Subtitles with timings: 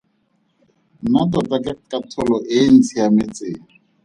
[1.03, 3.65] Nna tota ke katlholo e e ntshiametseng.